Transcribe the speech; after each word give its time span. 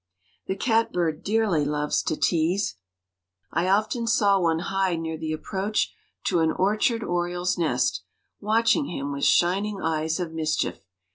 The 0.47 0.55
catbird 0.55 1.23
dearly 1.23 1.63
loves 1.63 2.01
to 2.05 2.15
tease. 2.17 2.77
I 3.51 3.67
often 3.69 4.07
saw 4.07 4.39
one 4.41 4.57
hide 4.57 4.99
near 4.99 5.15
the 5.15 5.31
approach 5.31 5.93
to 6.23 6.39
an 6.39 6.51
orchard 6.51 7.03
oriole's 7.03 7.55
nest, 7.55 8.01
watching 8.39 8.87
him 8.87 9.11
with 9.11 9.25
shining 9.25 9.79
eyes 9.79 10.19
of 10.19 10.31
mischief. 10.33 10.79